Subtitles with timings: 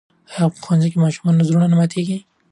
[0.35, 2.17] آیا په ښوونځي کې د ماشومانو زړونه ماتېږي؟